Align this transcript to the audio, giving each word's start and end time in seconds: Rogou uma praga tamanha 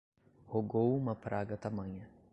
Rogou 0.47 0.97
uma 0.97 1.15
praga 1.15 1.55
tamanha 1.55 2.09